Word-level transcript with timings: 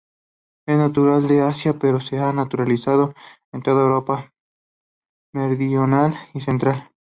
Es 0.65 0.77
natural 0.79 1.27
de 1.27 1.41
Asia 1.41 1.77
pero 1.77 1.99
se 1.99 2.17
ha 2.17 2.33
naturalizado 2.33 3.13
en 3.53 3.61
toda 3.61 3.83
Europa 3.83 4.33
meridional 5.31 6.15
y 6.33 6.41
central. 6.41 6.91